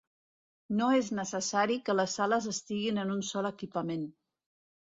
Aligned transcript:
No 0.79 0.87
és 0.99 1.11
necessari 1.19 1.77
que 1.89 1.97
les 1.99 2.17
sales 2.21 2.49
estiguin 2.55 3.01
en 3.05 3.15
un 3.19 3.23
sol 3.29 3.51
equipament. 3.55 4.09